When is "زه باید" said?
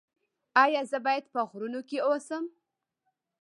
0.91-1.25